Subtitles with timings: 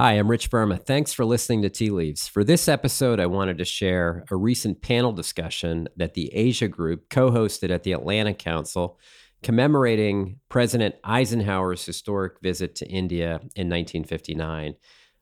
[0.00, 0.80] Hi, I'm Rich Verma.
[0.80, 2.28] Thanks for listening to Tea Leaves.
[2.28, 7.10] For this episode, I wanted to share a recent panel discussion that the Asia Group
[7.10, 9.00] co hosted at the Atlantic Council
[9.42, 14.76] commemorating President Eisenhower's historic visit to India in 1959.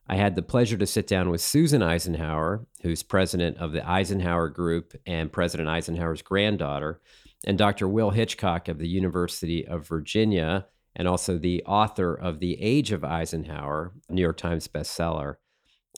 [0.09, 4.51] I had the pleasure to sit down with Susan Eisenhower, who's president of the Eisenhower
[4.51, 7.01] Group and President Eisenhower's granddaughter,
[7.47, 7.89] and Dr.
[7.89, 10.67] Will Hitchcock of the University of Virginia
[10.97, 15.35] and also the author of The Age of Eisenhower, New York Times bestseller.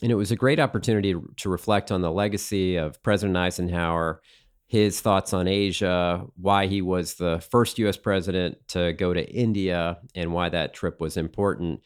[0.03, 4.21] And it was a great opportunity to reflect on the legacy of President Eisenhower,
[4.67, 9.99] his thoughts on Asia, why he was the first US president to go to India,
[10.15, 11.81] and why that trip was important.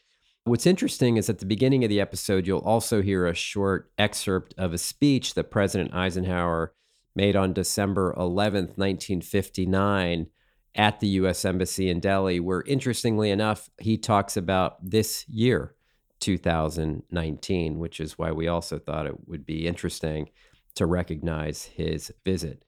[0.45, 4.53] What's interesting is at the beginning of the episode, you'll also hear a short excerpt
[4.57, 6.73] of a speech that President Eisenhower
[7.15, 10.27] made on December 11th, 1959
[10.75, 15.75] at the US Embassy in Delhi, where interestingly enough, he talks about this year,
[16.19, 20.29] 2019, which is why we also thought it would be interesting
[20.75, 22.63] to recognize his visit.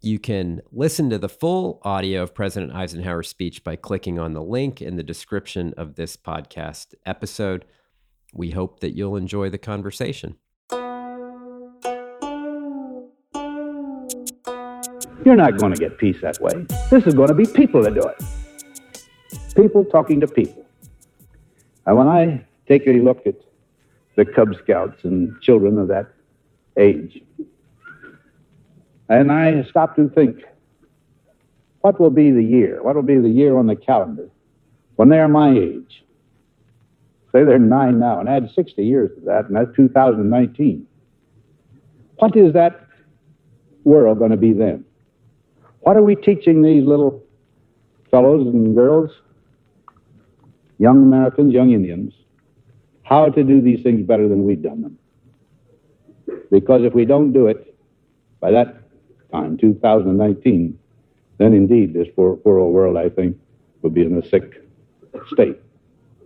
[0.00, 4.42] You can listen to the full audio of President Eisenhower's speech by clicking on the
[4.42, 7.64] link in the description of this podcast episode.
[8.34, 10.36] We hope that you'll enjoy the conversation.
[15.24, 16.66] You're not going to get peace that way.
[16.90, 18.22] This is going to be people that do it.
[19.54, 20.66] People talking to people.
[21.86, 23.36] And when I take a look at
[24.16, 26.12] the Cub Scouts and children of that
[26.76, 27.22] age,
[29.08, 30.42] and I stop to think,
[31.82, 32.82] what will be the year?
[32.82, 34.28] What will be the year on the calendar
[34.96, 36.04] when they are my age?
[37.32, 40.86] Say they're nine now, and add 60 years to that, and that's 2019.
[42.16, 42.86] What is that
[43.84, 44.84] world going to be then?
[45.82, 47.24] What are we teaching these little
[48.08, 49.10] fellows and girls,
[50.78, 52.14] young Americans, young Indians,
[53.02, 54.98] how to do these things better than we've done them?
[56.52, 57.76] Because if we don't do it
[58.38, 58.76] by that
[59.32, 60.78] time, 2019,
[61.38, 63.36] then indeed this poor, poor old world, I think,
[63.82, 64.64] would be in a sick
[65.32, 65.58] state.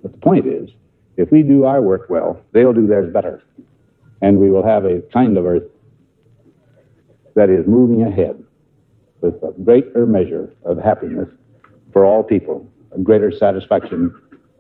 [0.02, 0.68] But the point is,
[1.16, 3.42] if we do our work well, they'll do theirs better.
[4.20, 5.70] And we will have a kind of earth
[7.34, 8.42] that is moving ahead
[9.20, 11.28] with a greater measure of happiness
[11.92, 14.14] for all people, a greater satisfaction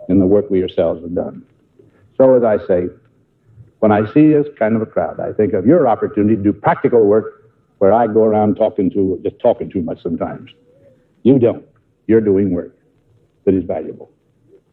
[0.08, 1.44] in the work we ourselves have done.
[2.16, 2.86] So, as I say,
[3.80, 6.52] when I see this kind of a crowd, I think of your opportunity to do
[6.52, 10.50] practical work where I go around talking to, just talking too much sometimes.
[11.22, 11.64] You don't.
[12.06, 12.76] You're doing work
[13.44, 14.10] that is valuable.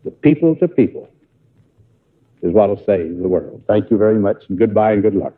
[0.03, 1.09] The people to people
[2.41, 3.63] is what will save the world.
[3.67, 5.33] Thank you very much, and goodbye and good luck.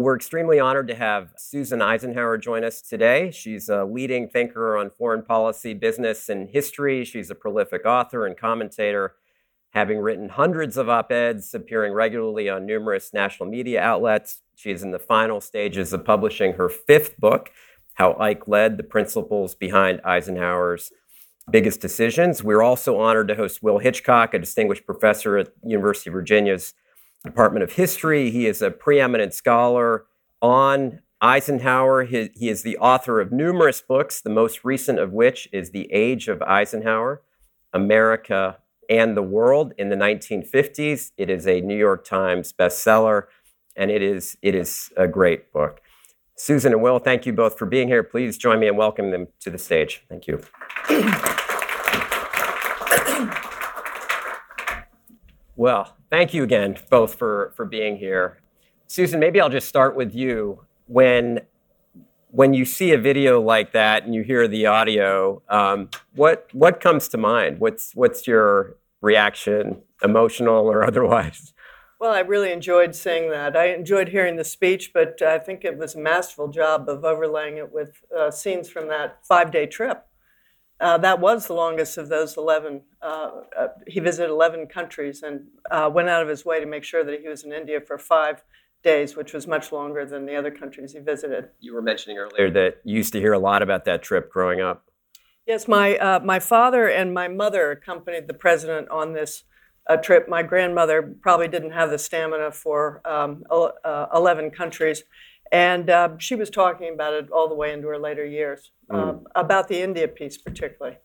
[0.00, 3.30] We're extremely honored to have Susan Eisenhower join us today.
[3.30, 7.04] She's a leading thinker on foreign policy, business, and history.
[7.04, 9.16] She's a prolific author and commentator,
[9.72, 14.40] having written hundreds of op eds, appearing regularly on numerous national media outlets.
[14.54, 17.50] She is in the final stages of publishing her fifth book,
[17.92, 20.92] How Ike Led the Principles Behind Eisenhower's
[21.50, 22.42] Biggest Decisions.
[22.42, 26.72] We're also honored to host Will Hitchcock, a distinguished professor at University of Virginia's
[27.24, 28.30] Department of History.
[28.30, 30.06] He is a preeminent scholar
[30.40, 32.04] on Eisenhower.
[32.04, 35.90] He, he, is the author of numerous books, the most recent of which is The
[35.92, 37.22] Age of Eisenhower
[37.72, 38.58] America
[38.88, 41.12] and the World in the 1950s.
[41.16, 43.24] It is a New York Times bestseller,
[43.76, 45.80] and it is, it is a great book.
[46.36, 48.02] Susan and Will, thank you both for being here.
[48.02, 50.02] Please join me in welcoming them to the stage.
[50.08, 50.40] Thank you.
[55.60, 58.40] well, Thank you again, both, for, for being here.
[58.88, 60.64] Susan, maybe I'll just start with you.
[60.88, 61.42] When,
[62.32, 66.80] when you see a video like that and you hear the audio, um, what, what
[66.80, 67.60] comes to mind?
[67.60, 71.54] What's, what's your reaction, emotional or otherwise?
[72.00, 73.56] Well, I really enjoyed seeing that.
[73.56, 77.58] I enjoyed hearing the speech, but I think it was a masterful job of overlaying
[77.58, 80.04] it with uh, scenes from that five day trip.
[80.80, 82.80] Uh, that was the longest of those 11.
[83.02, 86.84] Uh, uh, he visited 11 countries and uh, went out of his way to make
[86.84, 88.42] sure that he was in India for five
[88.82, 91.50] days, which was much longer than the other countries he visited.
[91.60, 94.62] You were mentioning earlier that you used to hear a lot about that trip growing
[94.62, 94.84] up.
[95.46, 99.44] Yes, my, uh, my father and my mother accompanied the president on this
[99.88, 100.28] uh, trip.
[100.28, 103.44] My grandmother probably didn't have the stamina for um,
[104.14, 105.02] 11 countries.
[105.52, 108.96] And uh, she was talking about it all the way into her later years, mm.
[108.96, 110.96] um, about the India piece particularly.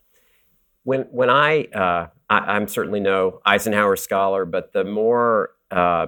[0.84, 6.06] When, when I, uh, I, am certainly no Eisenhower scholar, but the more uh,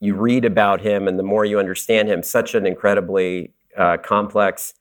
[0.00, 4.74] you read about him and the more you understand him, such an incredibly uh, complex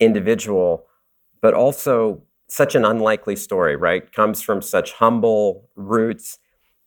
[0.00, 0.86] individual,
[1.42, 4.10] but also such an unlikely story, right?
[4.12, 6.38] Comes from such humble roots.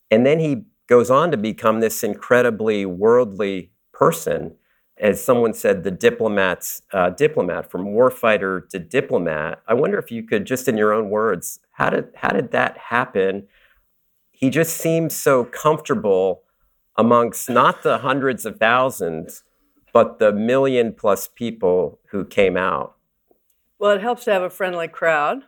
[0.10, 4.56] And then he goes on to become this incredibly worldly person.
[5.02, 9.60] As someone said, the diplomat's uh, diplomat, from warfighter to diplomat.
[9.68, 12.78] I wonder if you could, just in your own words, how did how did that
[12.78, 13.48] happen?
[14.30, 16.44] He just seems so comfortable
[16.96, 19.44] amongst not the hundreds of thousands,
[19.92, 22.96] but the million plus people who came out.
[23.80, 25.46] Well, it helps to have a friendly crowd.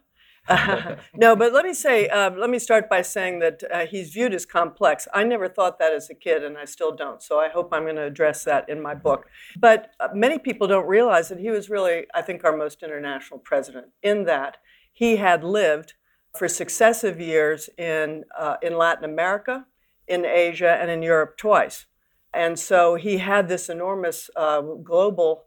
[1.15, 4.33] no, but let me say, uh, let me start by saying that uh, he's viewed
[4.33, 5.07] as complex.
[5.13, 7.23] I never thought that as a kid, and I still don't.
[7.23, 9.25] So I hope I'm going to address that in my book.
[9.57, 13.39] But uh, many people don't realize that he was really, I think, our most international
[13.39, 14.57] president in that
[14.91, 15.93] he had lived
[16.37, 19.65] for successive years in, uh, in Latin America,
[20.07, 21.85] in Asia, and in Europe twice.
[22.33, 25.45] And so he had this enormous uh, global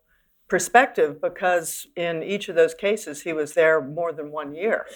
[0.49, 4.87] perspective because in each of those cases he was there more than one year.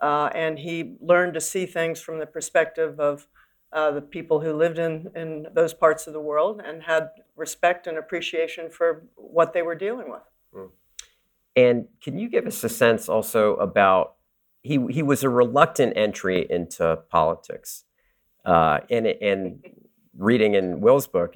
[0.00, 3.26] Uh, and he learned to see things from the perspective of
[3.72, 7.86] uh, the people who lived in, in those parts of the world and had respect
[7.86, 10.22] and appreciation for what they were dealing with.
[10.54, 10.70] Mm.
[11.56, 14.16] And can you give us a sense also about
[14.62, 17.84] he, he was a reluctant entry into politics.
[18.44, 19.64] Uh, and, and
[20.16, 21.34] reading in Will's book,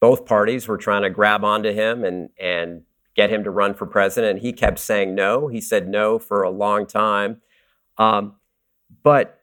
[0.00, 2.82] both parties were trying to grab onto him and, and
[3.14, 4.40] get him to run for president.
[4.40, 5.48] He kept saying no.
[5.48, 7.40] He said no for a long time.
[7.98, 8.36] Um,
[9.02, 9.40] but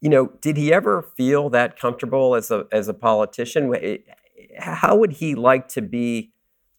[0.00, 3.72] you know, did he ever feel that comfortable as a as a politician?
[4.58, 6.32] How would he like to be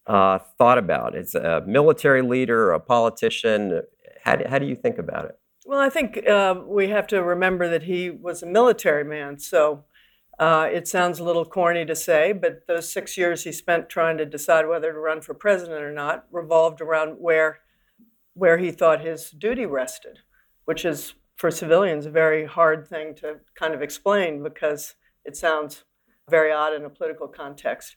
[0.06, 3.82] uh, thought about as a military leader, a politician?
[4.24, 5.38] How do, how do you think about it?
[5.66, 9.84] Well, I think uh, we have to remember that he was a military man, so
[10.40, 14.16] uh, it sounds a little corny to say, but those six years he spent trying
[14.16, 17.58] to decide whether to run for president or not revolved around where,
[18.32, 20.20] where he thought his duty rested,
[20.64, 24.94] which is for civilians a very hard thing to kind of explain because
[25.26, 25.84] it sounds
[26.30, 27.96] very odd in a political context.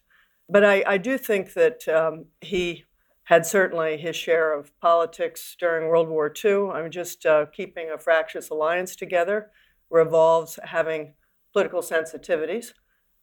[0.49, 2.83] But I, I do think that um, he
[3.23, 6.71] had certainly his share of politics during World War II.
[6.73, 9.49] I'm just uh, keeping a fractious alliance together
[9.89, 11.13] revolves having
[11.53, 12.73] political sensitivities.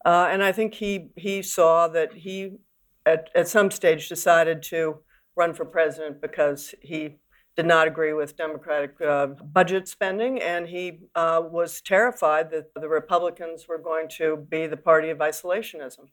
[0.04, 2.58] Uh, and I think he, he saw that he,
[3.04, 5.00] at, at some stage, decided to
[5.36, 7.18] run for president because he
[7.56, 12.88] did not agree with Democratic uh, budget spending, and he uh, was terrified that the
[12.88, 16.06] Republicans were going to be the party of isolationism.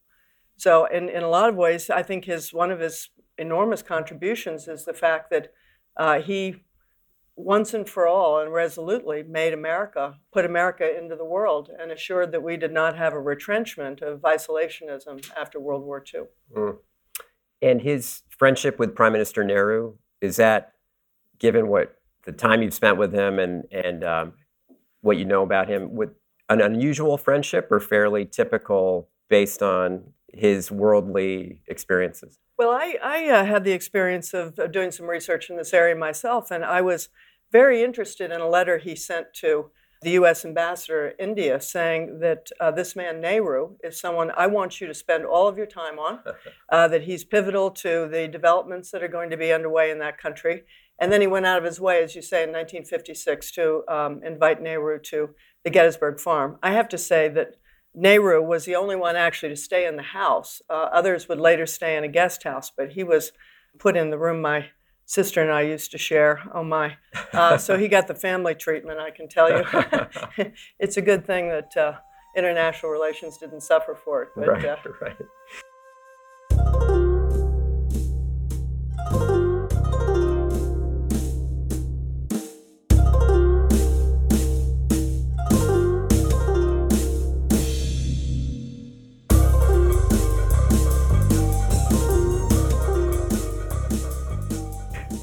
[0.58, 4.68] So, in, in a lot of ways, I think his one of his enormous contributions
[4.68, 5.54] is the fact that
[5.96, 6.64] uh, he
[7.38, 12.32] once and for all and resolutely made America, put America into the world, and assured
[12.32, 16.22] that we did not have a retrenchment of isolationism after World War II.
[16.56, 16.78] Mm.
[17.62, 20.74] And his friendship with Prime Minister Nehru, is that,
[21.38, 21.96] given what
[22.26, 24.34] the time you've spent with him and, and um,
[25.02, 26.10] what you know about him, with
[26.50, 30.04] an unusual friendship or fairly typical based on
[30.34, 32.40] his worldly experiences?
[32.58, 35.96] Well, I, I uh, had the experience of uh, doing some research in this area
[35.96, 37.10] myself, and I was
[37.52, 39.72] very interested in a letter he sent to
[40.02, 40.46] the U.S.
[40.46, 44.94] ambassador in India saying that uh, this man, Nehru, is someone I want you to
[44.94, 46.20] spend all of your time on,
[46.72, 50.18] uh, that he's pivotal to the developments that are going to be underway in that
[50.18, 50.64] country.
[51.00, 54.22] And then he went out of his way, as you say, in 1956 to um,
[54.24, 55.30] invite Nehru to
[55.64, 56.58] the Gettysburg Farm.
[56.64, 57.56] I have to say that
[57.98, 60.62] Nehru was the only one actually to stay in the house.
[60.70, 63.32] Uh, others would later stay in a guest house, but he was
[63.80, 64.68] put in the room my
[65.06, 66.44] sister and I used to share.
[66.54, 66.98] Oh my!
[67.34, 69.00] Uh, so he got the family treatment.
[69.00, 69.66] I can tell you,
[70.80, 71.94] it's a good thing that uh,
[72.36, 74.30] international relations didn't suffer for it.
[74.36, 75.18] But, right, uh, right.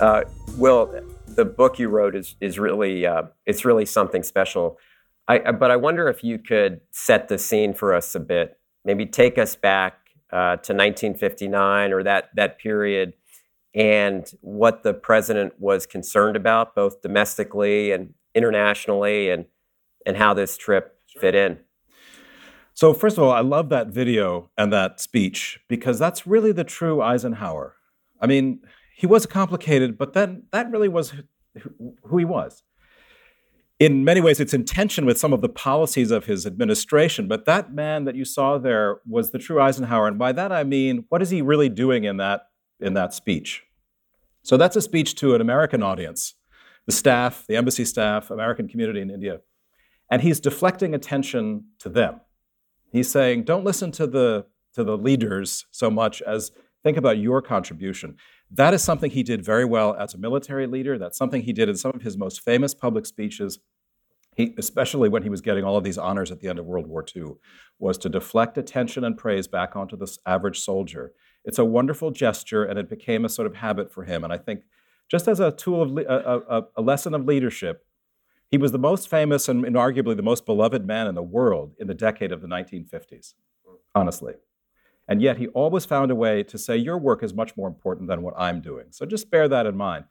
[0.04, 0.22] Uh,
[0.58, 4.78] Will, the book you wrote is is really uh, it's really something special.
[5.26, 8.58] I, but I wonder if you could set the scene for us a bit.
[8.84, 9.94] Maybe take us back
[10.30, 13.14] uh, to 1959 or that that period,
[13.74, 19.46] and what the president was concerned about, both domestically and internationally, and
[20.04, 21.22] and how this trip sure.
[21.22, 21.60] fit in.
[22.74, 26.64] So first of all, I love that video and that speech because that's really the
[26.64, 27.76] true Eisenhower.
[28.20, 28.60] I mean,
[28.94, 31.12] he was complicated, but then that really was
[32.04, 32.62] who he was.
[33.80, 37.44] In many ways, it's in tension with some of the policies of his administration, but
[37.46, 40.06] that man that you saw there was the true Eisenhower.
[40.06, 42.42] And by that I mean, what is he really doing in that,
[42.80, 43.64] in that speech?
[44.42, 46.34] So that's a speech to an American audience,
[46.86, 49.40] the staff, the embassy staff, American community in India.
[50.08, 52.20] And he's deflecting attention to them.
[52.92, 56.52] He's saying, don't listen to the, to the leaders so much as
[56.84, 58.16] think about your contribution.
[58.54, 60.96] That is something he did very well as a military leader.
[60.96, 63.58] That's something he did in some of his most famous public speeches.
[64.36, 66.86] He, especially when he was getting all of these honors at the end of World
[66.86, 67.34] War II,
[67.78, 71.12] was to deflect attention and praise back onto the average soldier.
[71.44, 74.22] It's a wonderful gesture, and it became a sort of habit for him.
[74.22, 74.62] And I think,
[75.10, 77.84] just as a tool of a, a, a lesson of leadership,
[78.50, 81.74] he was the most famous and, and arguably the most beloved man in the world
[81.78, 83.34] in the decade of the 1950s.
[83.94, 84.34] Honestly.
[85.06, 88.08] And yet he always found a way to say, Your work is much more important
[88.08, 88.86] than what I'm doing.
[88.90, 90.04] So just bear that in mind.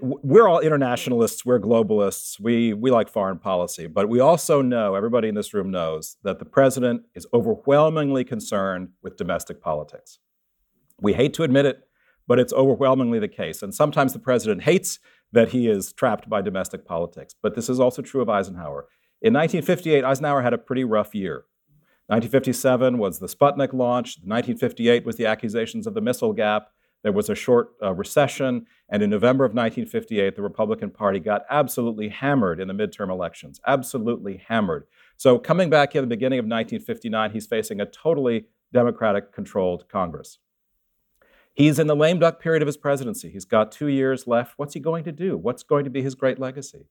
[0.00, 5.28] We're all internationalists, we're globalists, we, we like foreign policy, but we also know, everybody
[5.28, 10.20] in this room knows, that the president is overwhelmingly concerned with domestic politics.
[11.02, 11.86] We hate to admit it,
[12.26, 13.62] but it's overwhelmingly the case.
[13.62, 15.00] And sometimes the president hates
[15.32, 17.34] that he is trapped by domestic politics.
[17.40, 18.86] But this is also true of Eisenhower.
[19.20, 21.44] In 1958, Eisenhower had a pretty rough year.
[22.08, 24.16] 1957 was the Sputnik launch.
[24.24, 26.70] 1958 was the accusations of the missile gap.
[27.02, 28.66] There was a short uh, recession.
[28.88, 33.60] And in November of 1958, the Republican Party got absolutely hammered in the midterm elections.
[33.66, 34.86] Absolutely hammered.
[35.18, 40.38] So, coming back in the beginning of 1959, he's facing a totally Democratic controlled Congress.
[41.52, 43.30] He's in the lame duck period of his presidency.
[43.30, 44.54] He's got two years left.
[44.56, 45.36] What's he going to do?
[45.36, 46.86] What's going to be his great legacy?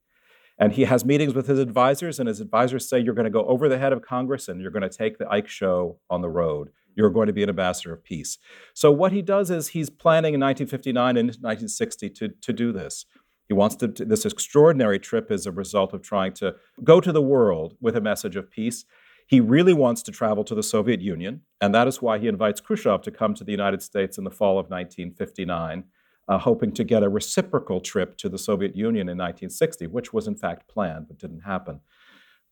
[0.59, 3.45] And he has meetings with his advisors, and his advisors say, You're going to go
[3.45, 6.29] over the head of Congress and you're going to take the Ike show on the
[6.29, 6.69] road.
[6.95, 8.39] You're going to be an ambassador of peace.
[8.73, 13.05] So, what he does is he's planning in 1959 and 1960 to, to do this.
[13.47, 17.21] He wants to, this extraordinary trip is a result of trying to go to the
[17.21, 18.83] world with a message of peace.
[19.27, 22.61] He really wants to travel to the Soviet Union, and that is why he invites
[22.61, 25.85] Khrushchev to come to the United States in the fall of 1959
[26.27, 30.27] uh, hoping to get a reciprocal trip to the Soviet Union in 1960, which was
[30.27, 31.79] in fact planned but didn't happen.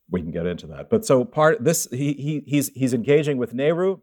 [0.09, 0.89] We can get into that.
[0.89, 3.99] But so part this he, he he's he's engaging with Nehru.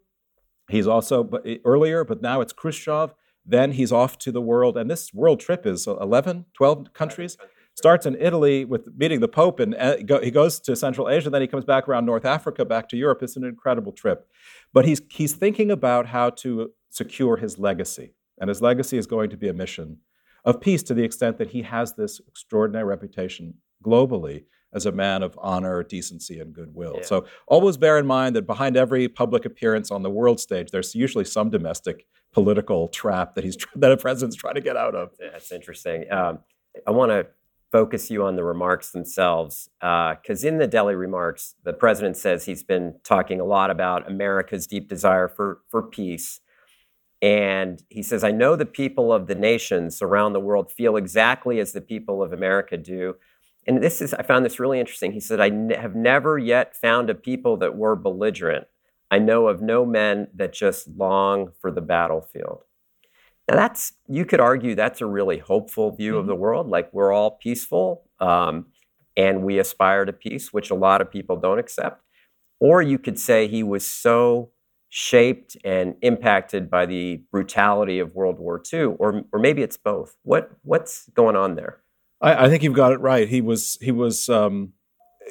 [0.69, 3.15] He's also but earlier, but now it's Khrushchev.
[3.45, 7.37] Then he's off to the world, and this world trip is 11, 12 countries.
[7.75, 11.31] Starts in Italy with meeting the Pope, and uh, he goes to Central Asia.
[11.31, 13.23] Then he comes back around North Africa, back to Europe.
[13.23, 14.29] It's an incredible trip,
[14.75, 18.13] but he's he's thinking about how to secure his legacy.
[18.43, 19.99] And his legacy is going to be a mission
[20.45, 25.23] of peace to the extent that he has this extraordinary reputation globally as a man
[25.23, 26.95] of honor, decency, and goodwill.
[26.97, 27.05] Yeah.
[27.05, 30.93] So always bear in mind that behind every public appearance on the world stage, there's
[30.93, 35.11] usually some domestic political trap that he's that a president's trying to get out of.
[35.21, 36.11] That's interesting.
[36.11, 36.41] Um,
[36.85, 37.29] I want to
[37.71, 42.45] focus you on the remarks themselves because uh, in the Delhi remarks, the president says
[42.45, 46.41] he's been talking a lot about America's deep desire for for peace.
[47.23, 51.61] And he says, I know the people of the nations around the world feel exactly
[51.61, 53.15] as the people of America do.
[53.65, 55.13] And this is, I found this really interesting.
[55.13, 58.67] He said, I have never yet found a people that were belligerent.
[59.09, 62.63] I know of no men that just long for the battlefield.
[63.49, 66.21] Now, that's, you could argue that's a really hopeful view mm-hmm.
[66.21, 66.69] of the world.
[66.69, 68.67] Like we're all peaceful um,
[69.17, 72.03] and we aspire to peace, which a lot of people don't accept.
[72.59, 74.51] Or you could say he was so
[74.95, 80.19] shaped and impacted by the brutality of World War II, or or maybe it's both.
[80.23, 81.81] What what's going on there?
[82.21, 83.27] I, I think you've got it right.
[83.27, 84.75] He was he was um,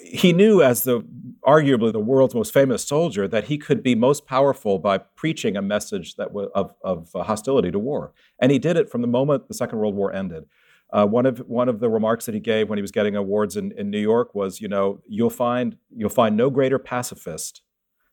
[0.03, 1.05] he knew as the
[1.47, 5.61] arguably the world's most famous soldier that he could be most powerful by preaching a
[5.61, 9.53] message that of of hostility to war, and he did it from the moment the
[9.53, 10.45] Second World War ended.
[10.91, 13.55] Uh, one of one of the remarks that he gave when he was getting awards
[13.55, 17.61] in, in New York was, you know, you'll find you'll find no greater pacifist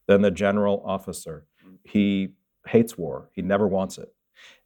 [0.09, 1.47] than the general officer.
[1.65, 1.75] Mm-hmm.
[1.85, 2.29] He
[2.67, 3.31] hates war.
[3.33, 4.09] He never wants it.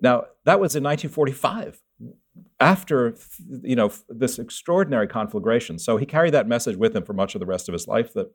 [0.01, 1.83] Now, that was in 1945,
[2.61, 3.15] after
[3.63, 5.79] you know this extraordinary conflagration.
[5.79, 8.13] So he carried that message with him for much of the rest of his life
[8.15, 8.33] that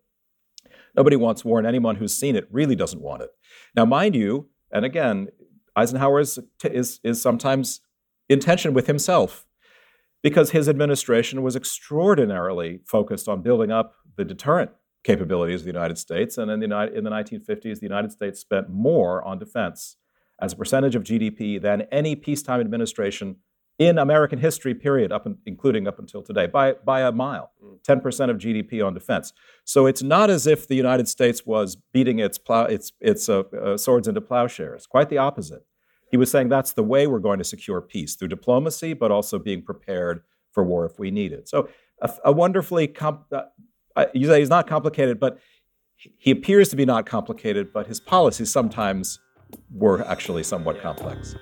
[0.96, 3.30] nobody wants war, and anyone who's seen it really doesn't want it.
[3.76, 5.30] Now, mind you, and again,
[5.76, 7.82] Eisenhower is, is, is sometimes
[8.28, 9.46] in tension with himself
[10.24, 14.72] because his administration was extraordinarily focused on building up the deterrent
[15.08, 16.38] capabilities of the United States.
[16.38, 19.96] And in the, in the 1950s, the United States spent more on defense
[20.42, 23.38] as a percentage of GDP than any peacetime administration
[23.80, 27.52] in American history, period, up in, including up until today, by, by a mile,
[27.88, 28.30] 10% mm.
[28.30, 29.34] of GDP on defense.
[29.64, 33.44] So it's not as if the United States was beating its, plow, its, its uh,
[33.64, 34.88] uh, swords into plowshares.
[34.88, 35.64] Quite the opposite.
[36.12, 39.40] He was saying that's the way we're going to secure peace through diplomacy, but also
[39.40, 41.48] being prepared for war if we need it.
[41.48, 41.70] So
[42.02, 43.44] a, a wonderfully comp, uh,
[44.13, 45.39] you say he's not complicated, but
[46.18, 49.20] he appears to be not complicated, but his policies sometimes
[49.72, 51.36] were actually somewhat complex.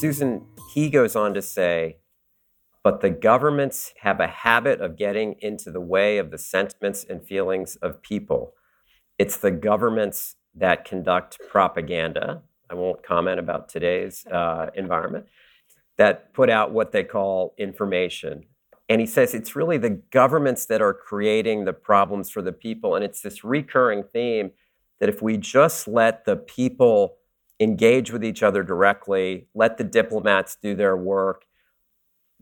[0.00, 1.96] Susan, he goes on to say
[2.84, 7.26] but the governments have a habit of getting into the way of the sentiments and
[7.26, 8.52] feelings of people.
[9.18, 12.42] It's the governments that conduct propaganda.
[12.70, 15.26] I won't comment about today's uh, environment
[15.96, 18.44] that put out what they call information.
[18.88, 22.94] And he says it's really the governments that are creating the problems for the people.
[22.94, 24.50] And it's this recurring theme
[25.00, 27.16] that if we just let the people
[27.58, 31.44] engage with each other directly, let the diplomats do their work,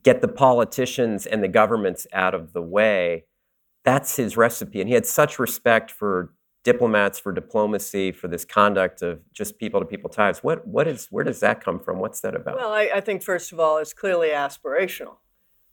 [0.02, 3.24] get the politicians and the governments out of the way,
[3.84, 4.80] that's his recipe.
[4.80, 6.32] And he had such respect for
[6.64, 10.44] diplomats, for diplomacy, for this conduct of just people to people ties.
[10.44, 11.98] What, what is, where does that come from?
[11.98, 12.56] What's that about?
[12.56, 15.16] Well, I, I think, first of all, it's clearly aspirational.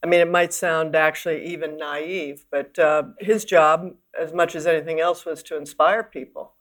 [0.01, 4.65] I mean, it might sound actually even naive, but uh, his job, as much as
[4.65, 6.53] anything else, was to inspire people.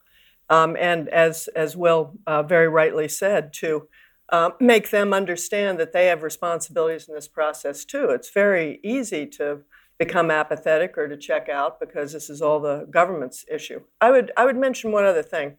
[0.49, 3.87] Um, and as, as Will uh, very rightly said, to
[4.31, 8.09] uh, make them understand that they have responsibilities in this process too.
[8.09, 9.61] It's very easy to
[9.97, 13.81] become apathetic or to check out because this is all the government's issue.
[13.99, 15.57] I would I would mention one other thing,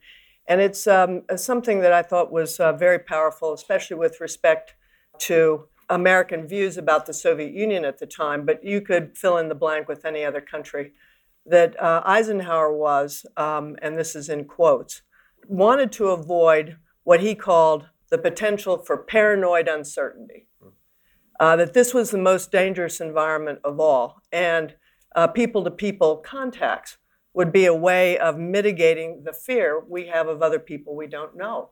[0.49, 4.75] and it's um, something that I thought was uh, very powerful, especially with respect
[5.21, 8.47] to American views about the Soviet Union at the time.
[8.47, 10.93] But you could fill in the blank with any other country.
[11.47, 15.03] That uh, Eisenhower was, um, and this is in quotes,
[15.49, 20.47] wanted to avoid what he called the potential for paranoid uncertainty
[21.39, 24.21] uh, that this was the most dangerous environment of all.
[24.31, 24.75] And
[25.35, 26.99] people to people contacts
[27.35, 31.37] would be a way of mitigating the fear we have of other people we don't
[31.37, 31.71] know.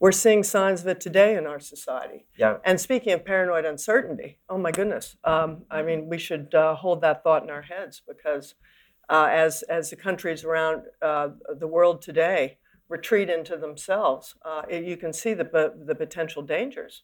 [0.00, 2.26] We're seeing signs of it today in our society.
[2.36, 2.58] Yeah.
[2.64, 7.00] And speaking of paranoid uncertainty, oh my goodness, um, I mean, we should uh, hold
[7.00, 8.54] that thought in our heads because
[9.08, 14.96] uh, as, as the countries around uh, the world today retreat into themselves, uh, you
[14.96, 17.02] can see the, the potential dangers.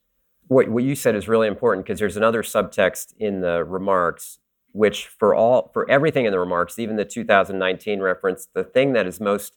[0.48, 4.38] What, what you said is really important because there's another subtext in the remarks
[4.74, 9.06] which for all for everything in the remarks even the 2019 reference the thing that
[9.06, 9.56] is most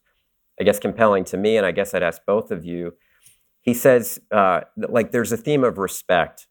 [0.61, 2.93] i guess compelling to me and i guess i'd ask both of you
[3.61, 6.47] he says uh, like there's a theme of respect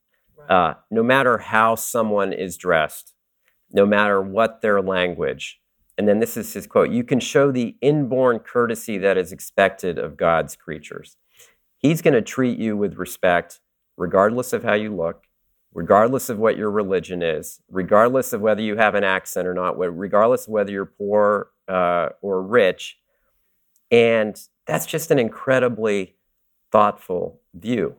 [0.51, 3.15] uh, no matter how someone is dressed
[3.71, 5.61] no matter what their language
[5.99, 9.99] and then this is his quote you can show the inborn courtesy that is expected
[9.99, 11.17] of god's creatures
[11.79, 13.61] he's going to treat you with respect
[13.97, 15.25] regardless of how you look,
[15.75, 19.79] regardless of what your religion is, regardless of whether you have an accent or not,
[19.79, 22.99] regardless of whether you're poor uh, or rich.
[23.91, 26.17] And that's just an incredibly
[26.73, 27.97] thoughtful view.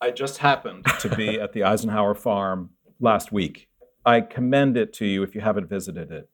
[0.00, 3.68] I just happened to be at the Eisenhower farm last week.
[4.04, 6.28] I commend it to you if you haven't visited it.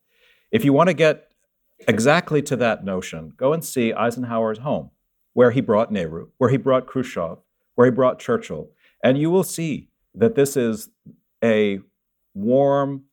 [0.51, 1.29] If you want to get
[1.89, 4.91] exactly to that notion, go and see Eisenhower's home,
[5.33, 7.39] where he brought Nehru, where he brought Khrushchev,
[7.75, 8.71] where he brought Churchill.
[9.03, 10.89] And you will see that this is
[11.43, 11.81] a
[12.35, 13.05] warm,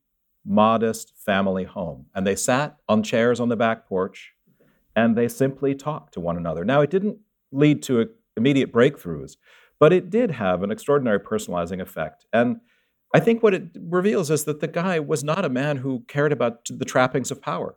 [0.46, 2.06] modest family home.
[2.14, 4.34] And they sat on chairs on the back porch
[4.96, 6.64] and they simply talked to one another.
[6.64, 7.18] Now, it didn't
[7.52, 9.38] lead to immediate breakthroughs,
[9.80, 12.26] but it did have an extraordinary personalizing effect.
[12.32, 12.62] And
[13.14, 16.32] I think what it reveals is that the guy was not a man who cared
[16.32, 17.76] about the trappings of power.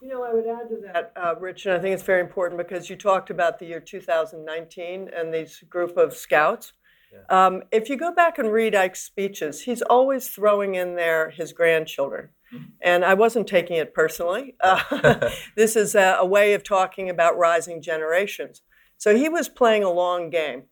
[0.00, 2.56] You know, I would add to that, uh, Rich, and I think it's very important
[2.56, 6.72] because you talked about the year 2019 and this group of scouts.
[7.12, 7.46] Yeah.
[7.46, 11.52] Um, if you go back and read Ike's speeches, he's always throwing in there his
[11.52, 12.28] grandchildren.
[12.54, 12.64] Mm-hmm.
[12.80, 14.54] And I wasn't taking it personally.
[14.68, 18.62] Uh, this is a, a, way of talking about rising generations.
[18.98, 20.64] So he was playing a long game.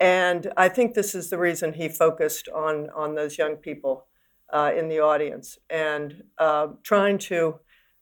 [0.00, 4.06] And I think this is the reason he focused on, on those young people
[4.52, 7.60] uh, in the audience and uh, trying to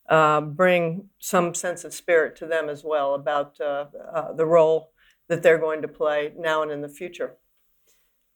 [0.08, 4.92] uh, bring some sense of spirit to them as well about uh, uh, the role
[5.28, 7.36] that they're going to play now and in the future.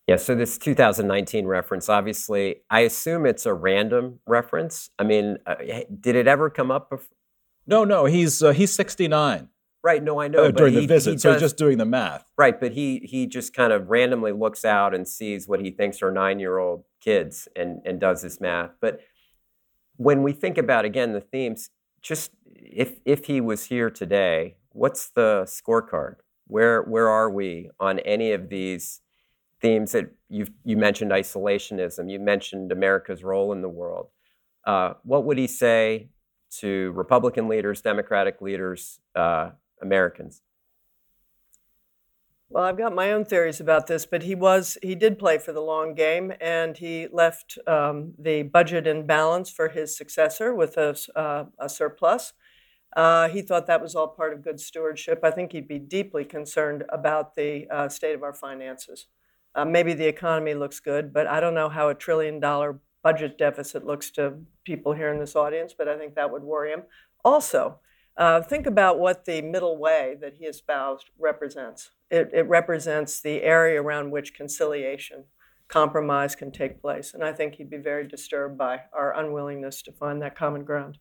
[0.06, 4.88] Yeah, so this 2019 reference, obviously, I assume it's a random reference.
[5.00, 5.56] I mean, uh,
[6.00, 6.90] did it ever come up?
[6.90, 7.08] Before?
[7.66, 9.48] No, no, he's uh, he's 69.
[9.86, 10.02] Right.
[10.02, 10.46] No, I know.
[10.46, 12.24] Uh, during he, the visit, so does, just doing the math.
[12.36, 16.02] Right, but he he just kind of randomly looks out and sees what he thinks
[16.02, 18.70] are nine year old kids and and does this math.
[18.80, 18.98] But
[19.94, 21.70] when we think about again the themes,
[22.02, 26.16] just if if he was here today, what's the scorecard?
[26.48, 29.02] Where where are we on any of these
[29.62, 34.08] themes that you you mentioned isolationism, you mentioned America's role in the world.
[34.64, 36.08] Uh, what would he say
[36.58, 40.42] to Republican leaders, Democratic leaders, uh, Americans?
[42.48, 45.52] Well, I've got my own theories about this, but he was he did play for
[45.52, 50.76] the long game, and he left um, the budget in balance for his successor with
[50.76, 52.32] a, uh, a surplus.
[52.94, 55.20] Uh, he thought that was all part of good stewardship.
[55.24, 59.06] I think he'd be deeply concerned about the uh, state of our finances.
[59.54, 63.38] Uh, maybe the economy looks good, but I don't know how a trillion dollar budget
[63.38, 64.34] deficit looks to
[64.64, 66.84] people here in this audience, but I think that would worry him.
[67.24, 67.80] Also,
[68.16, 71.90] uh, think about what the middle way that he espoused represents.
[72.10, 75.24] It, it represents the area around which conciliation,
[75.68, 77.12] compromise can take place.
[77.12, 80.98] And I think he'd be very disturbed by our unwillingness to find that common ground.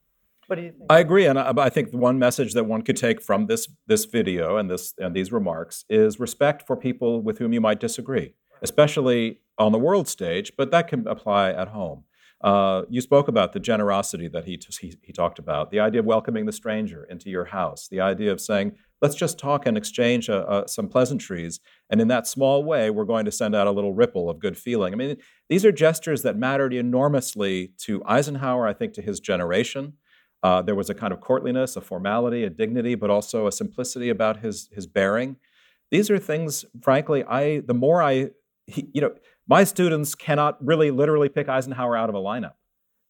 [0.47, 0.85] What do you think?
[0.89, 4.05] I agree, and I, I think one message that one could take from this this
[4.05, 8.35] video and this and these remarks is respect for people with whom you might disagree,
[8.61, 12.03] especially on the world stage, but that can apply at home.
[12.45, 16.05] Uh, you spoke about the generosity that he, he, he talked about, the idea of
[16.05, 20.29] welcoming the stranger into your house, the idea of saying, let's just talk and exchange
[20.29, 21.59] uh, uh, some pleasantries.
[21.89, 24.57] And in that small way, we're going to send out a little ripple of good
[24.59, 24.93] feeling.
[24.93, 25.17] I mean,
[25.49, 29.93] these are gestures that mattered enormously to Eisenhower, I think, to his generation.
[30.43, 34.09] Uh, there was a kind of courtliness, a formality, a dignity, but also a simplicity
[34.09, 35.37] about his, his bearing.
[35.89, 38.29] These are things, frankly, I the more I,
[38.67, 39.15] he, you know,
[39.47, 42.53] my students cannot really literally pick Eisenhower out of a lineup.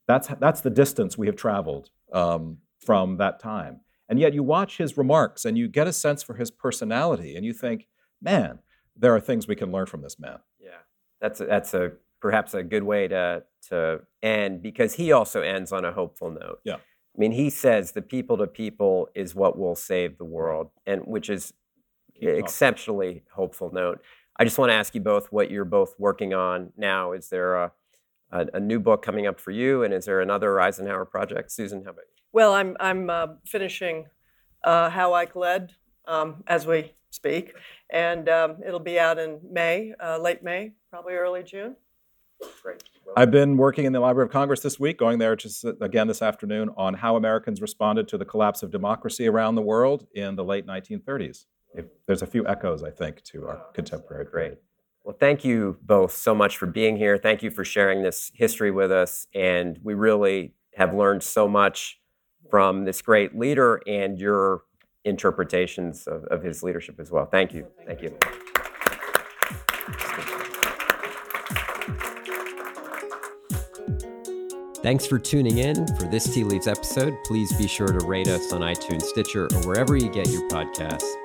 [0.07, 3.81] That's, that's the distance we have traveled um, from that time.
[4.07, 7.45] And yet you watch his remarks and you get a sense for his personality and
[7.45, 7.87] you think,
[8.21, 8.59] man,
[8.95, 10.39] there are things we can learn from this man.
[10.59, 10.69] Yeah,
[11.19, 15.71] that's a, that's a perhaps a good way to to end because he also ends
[15.71, 16.59] on a hopeful note.
[16.63, 16.75] Yeah.
[16.75, 21.01] I mean, he says the people to people is what will save the world, and
[21.05, 21.53] which is
[22.21, 24.01] exceptionally hopeful note.
[24.37, 27.13] I just want to ask you both what you're both working on now.
[27.13, 27.71] Is there a,
[28.31, 31.51] a, a new book coming up for you, and is there another Eisenhower project?
[31.51, 32.21] Susan, how about you?
[32.33, 34.07] Well, I'm, I'm uh, finishing
[34.63, 35.71] uh, How Ike Led
[36.05, 37.53] um, as we speak,
[37.89, 41.77] and um, it'll be out in May, uh, late May, probably early June.
[42.61, 42.83] Great.
[43.15, 46.21] I've been working in the Library of Congress this week, going there just again this
[46.21, 50.43] afternoon on how Americans responded to the collapse of democracy around the world in the
[50.43, 51.45] late 1930s
[51.75, 54.25] if, there's a few echoes, I think, to our oh, contemporary.
[54.25, 54.57] Great.
[55.03, 57.17] Well, thank you both so much for being here.
[57.17, 59.27] Thank you for sharing this history with us.
[59.35, 61.99] And we really have learned so much
[62.49, 64.63] from this great leader and your
[65.03, 67.25] interpretations of, of his leadership as well.
[67.25, 67.67] Thank you.
[67.85, 68.17] Thank you.
[74.81, 77.15] Thanks for tuning in for this Tea Leaves episode.
[77.25, 81.24] Please be sure to rate us on iTunes, Stitcher, or wherever you get your podcasts